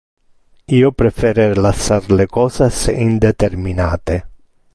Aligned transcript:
Io 0.77 0.87
prefere 1.01 1.45
lassar 1.65 2.09
le 2.21 2.25
cosas 2.39 2.81
indeterminate. 2.95 4.19